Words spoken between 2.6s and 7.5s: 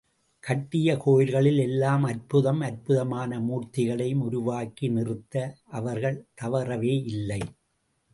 அற்புதமான மூர்த்திகளையும் உருவாக்கி நிறுத்த அவர்கள் தவறவே இல்லை.